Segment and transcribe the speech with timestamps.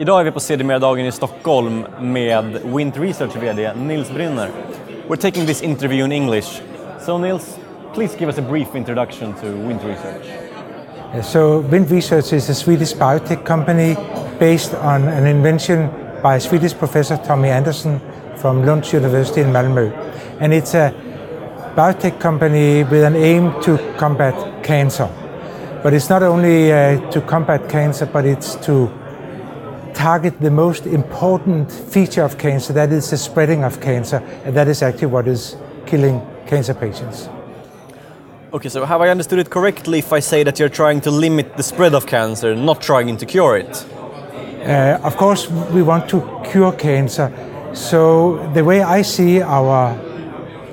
[0.00, 4.48] Idag är vi på CDMR-dagen i Stockholm med Wint Research VD Nils Brynner.
[5.08, 6.62] We're taking this interview in English.
[7.00, 7.58] So Nils,
[7.94, 10.26] please give us a brief introduction to Wint Research.
[11.24, 13.96] So Wint Research is a Swedish biotech company
[14.38, 15.90] based on an invention
[16.22, 18.00] by Swedish professor Tommy Anderson
[18.36, 19.92] from Lund University in Malmö.
[20.40, 20.94] And it's a
[21.76, 25.08] biotech company with an aim to combat cancer.
[25.82, 28.99] But it's not only uh, to combat cancer, but it's to
[30.00, 34.66] target the most important feature of cancer, that is the spreading of cancer, and that
[34.66, 37.28] is actually what is killing cancer patients.
[38.50, 41.58] Okay, so have I understood it correctly if I say that you're trying to limit
[41.58, 43.86] the spread of cancer, not trying to cure it?
[44.64, 46.18] Uh, of course, we want to
[46.50, 47.30] cure cancer.
[47.74, 49.94] So the way I see our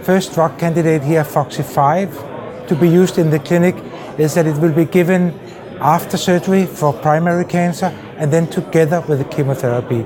[0.03, 3.75] first drug candidate here, Foxy 5, to be used in the clinic
[4.17, 5.37] is that it will be given
[5.81, 10.05] after surgery for primary cancer and then together with the chemotherapy.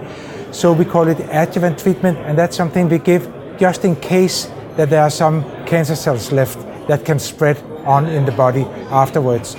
[0.52, 4.90] So we call it adjuvant treatment, and that's something we give just in case that
[4.90, 9.56] there are some cancer cells left that can spread on in the body afterwards.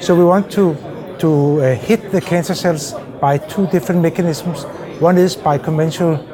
[0.00, 0.76] So we want to,
[1.18, 4.64] to uh, hit the cancer cells by two different mechanisms.
[5.00, 6.26] One is by conventional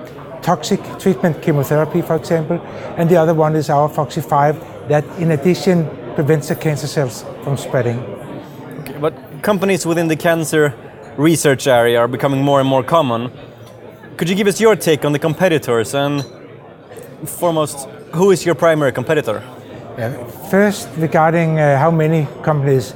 [0.43, 2.61] toxic treatment, chemotherapy, for example,
[2.97, 7.57] and the other one is our FOXY5 that, in addition, prevents the cancer cells from
[7.57, 7.99] spreading.
[8.81, 10.73] Okay, but companies within the cancer
[11.17, 13.31] research area are becoming more and more common.
[14.17, 16.25] Could you give us your take on the competitors and,
[17.25, 19.43] foremost, who is your primary competitor?
[19.99, 20.27] Yeah.
[20.51, 22.95] First, regarding uh, how many companies.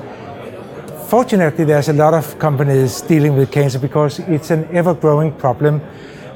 [1.08, 5.80] Fortunately, there's a lot of companies dealing with cancer because it's an ever growing problem.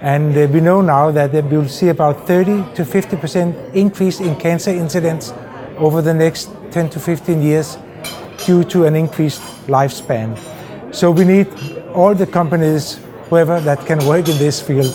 [0.01, 4.37] And uh, we know now that we will see about 30 to 50% increase in
[4.37, 5.33] cancer incidence
[5.79, 7.79] over the next 10 to 15 years
[8.45, 10.37] due to an increased lifespan.
[10.95, 11.49] So we need
[11.93, 14.95] all the companies, whoever that can work in this field.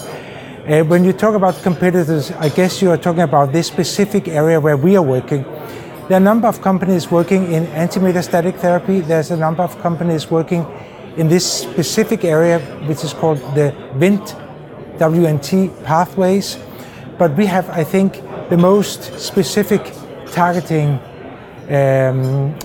[0.66, 4.62] Uh, when you talk about competitors, I guess you are talking about this specific area
[4.62, 5.44] where we are working.
[5.44, 9.02] There are a number of companies working in anti-metastatic therapy.
[9.02, 10.66] There's a number of companies working
[11.18, 16.58] in this specific area, which is called the WNT, WNT pathways.
[17.18, 19.92] But we have, I think, the most specific
[20.32, 20.98] targeting
[21.70, 22.58] um,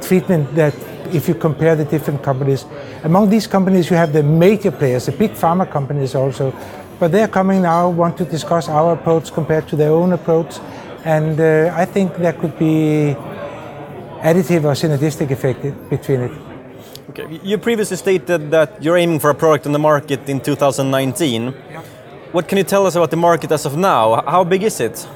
[0.00, 0.72] treatment that
[1.14, 2.64] if you compare the different companies.
[3.04, 6.54] Among these companies, you have the major players, the big pharma companies also,
[6.98, 10.58] but they're coming now, want to discuss our approach compared to their own approach,
[11.04, 13.14] and uh, I think there could be
[14.20, 16.32] additive or synergistic effect between it.
[17.10, 17.40] Okay.
[17.42, 21.54] You previously stated that you're aiming for a product on the market in 2019.
[21.70, 21.82] Yeah.
[22.32, 24.22] What can you tell us about the market as of now?
[24.26, 25.08] How big is it?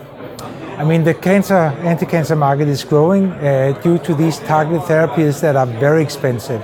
[0.78, 5.54] I mean, the cancer, anti-cancer market is growing uh, due to these targeted therapies that
[5.54, 6.62] are very expensive.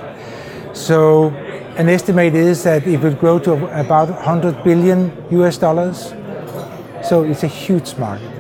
[0.73, 1.29] So
[1.77, 6.15] an estimate is that it will grow to about 100 billion US dollars.
[7.03, 8.33] So it's a huge market.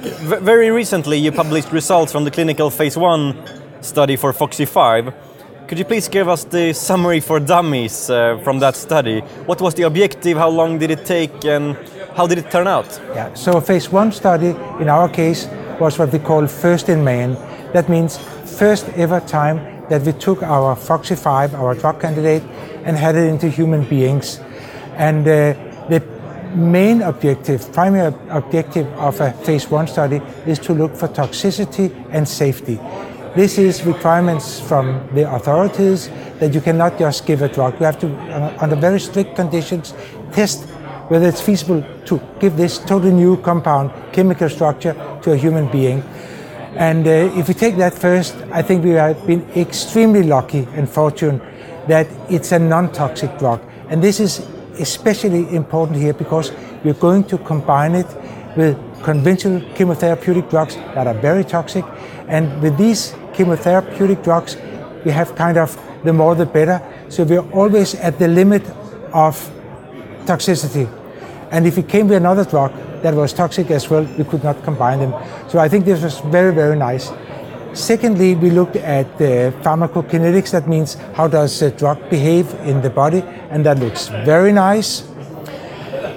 [0.00, 3.34] V very recently, you published results from the clinical phase one
[3.80, 5.14] study for FOXY5.
[5.68, 9.20] Could you please give us the summary for dummies uh, from that study?
[9.46, 10.36] What was the objective?
[10.36, 11.44] How long did it take?
[11.44, 11.76] And
[12.14, 12.86] how did it turn out?
[13.14, 15.48] Yeah, so phase one study in our case
[15.80, 17.34] was what we call first in man.
[17.72, 18.18] That means
[18.58, 22.42] first ever time that we took our FOXY5, our drug candidate,
[22.84, 24.40] and had it into human beings.
[24.96, 25.54] And uh,
[25.88, 26.00] the
[26.54, 32.28] main objective, primary objective of a phase one study is to look for toxicity and
[32.28, 32.78] safety.
[33.34, 36.08] This is requirements from the authorities
[36.38, 37.74] that you cannot just give a drug.
[37.80, 39.92] You have to, uh, under very strict conditions,
[40.30, 40.68] test
[41.08, 46.02] whether it's feasible to give this totally new compound chemical structure to a human being.
[46.76, 50.88] And uh, if we take that first, I think we have been extremely lucky and
[50.88, 51.40] fortunate
[51.88, 53.60] that it's a non-toxic drug.
[53.88, 54.40] And this is
[54.80, 58.06] especially important here because we're going to combine it
[58.56, 61.84] with conventional chemotherapeutic drugs that are very toxic.
[62.28, 64.56] And with these chemotherapeutic drugs,
[65.04, 66.82] we have kind of the more the better.
[67.08, 68.62] So we're always at the limit
[69.12, 69.50] of
[70.26, 70.88] toxicity.
[71.50, 72.72] And if it came with another drug
[73.02, 75.14] that was toxic as well, we could not combine them.
[75.48, 77.12] So I think this was very, very nice.
[77.74, 80.52] Secondly, we looked at the pharmacokinetics.
[80.52, 85.02] That means how does the drug behave in the body, and that looks very nice.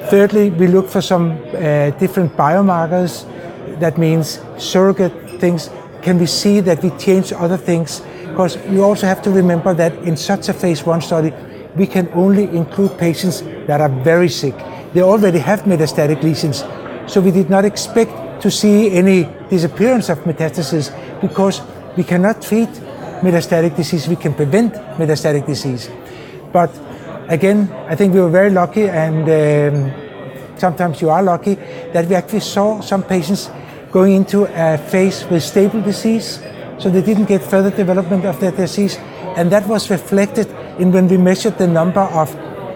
[0.10, 3.26] Thirdly, we looked for some uh, different biomarkers.
[3.80, 5.70] That means surrogate things.
[6.02, 8.02] Can we see that we change other things?
[8.28, 11.34] Because you also have to remember that in such a phase one study,
[11.78, 14.56] we can only include patients that are very sick.
[14.94, 16.64] They already have metastatic lesions,
[17.12, 20.92] so we did not expect to see any disappearance of metastasis
[21.22, 21.62] because
[21.96, 22.70] we cannot treat
[23.22, 25.90] metastatic disease, we can prevent metastatic disease.
[26.52, 26.72] But
[27.28, 31.56] again, I think we were very lucky, and um, sometimes you are lucky,
[31.94, 33.50] that we actually saw some patients
[33.92, 36.40] going into a phase with stable disease,
[36.78, 38.98] so they didn't get further development of their disease,
[39.36, 40.48] and that was reflected
[40.80, 42.30] in when we measured the number of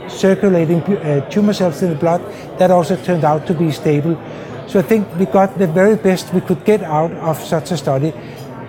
[0.09, 2.21] circulating uh, tumor cells in the blood,
[2.57, 4.19] that also turned out to be stable.
[4.67, 7.77] So I think we got the very best we could get out of such a
[7.77, 8.13] study.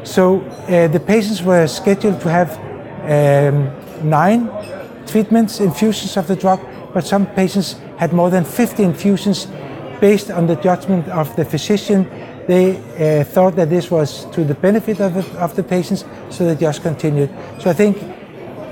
[0.05, 2.51] So uh, the patients were scheduled to have
[3.05, 3.71] um,
[4.09, 4.51] nine
[5.07, 6.61] treatments, infusions of the drug,
[6.93, 9.47] but some patients had more than 50 infusions
[10.01, 12.09] based on the judgment of the physician.
[12.49, 16.45] They uh, thought that this was to the benefit of the, of the patients, so
[16.45, 17.31] they just continued.
[17.61, 17.97] So I think,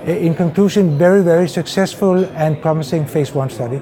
[0.07, 3.81] in conclusion, very, very successful and promising phase one study.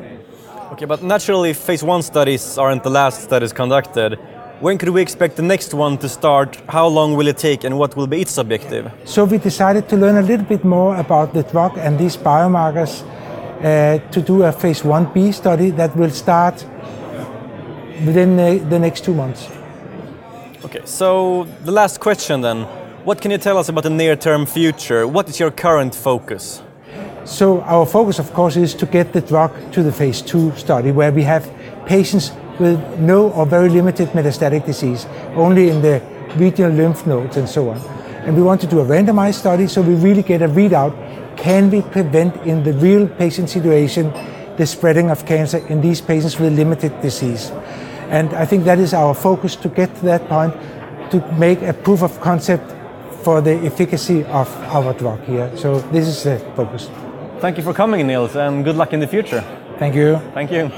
[0.73, 4.19] Okay, but naturally, phase one studies aren't the last studies conducted.
[4.61, 6.61] When could we expect the next one to start?
[6.69, 8.91] How long will it take, and what will be its objective?
[9.05, 13.03] So we decided to learn a little bit more about the drug and these biomarkers
[13.03, 16.65] uh, to do a phase 1b study that will start
[18.05, 19.49] within the, the next two months.
[20.65, 22.67] Okay, so the last question then.
[23.09, 25.09] What can you tell us about the near term future?
[25.09, 26.61] What is your current focus?
[27.25, 30.93] So our focus, of course, is to get the drug to the phase two study
[30.93, 31.51] where we have
[31.87, 35.07] patients with no or very limited metastatic disease,
[35.37, 36.03] only in the
[36.37, 37.79] regional lymph nodes and so on.
[38.27, 40.93] And we want to do a randomized study so we really get a readout.
[41.39, 44.13] Can we prevent in the real patient situation
[44.59, 47.53] the spreading of cancer in these patients with limited disease?
[48.11, 50.53] And I think that is our focus to get to that point
[51.11, 52.75] to make a proof of concept
[53.23, 55.51] for the efficacy of our drug here.
[55.57, 56.91] So this is the focus.
[57.41, 59.43] Thank you for coming, Nils, and good luck in the future.
[59.79, 60.19] Thank you.
[60.35, 60.71] Thank you.